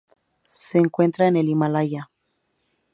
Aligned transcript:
Se 0.49 0.79
encuentra 0.79 1.27
en 1.27 1.35
el 1.35 1.47
Himalaya. 1.47 2.09